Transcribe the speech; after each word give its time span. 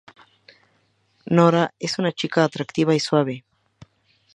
Nora 1.37 1.71
es 1.77 1.99
una 1.99 2.11
chica 2.11 2.43
atractiva 2.43 2.95
y 2.95 2.99
suave. 2.99 3.45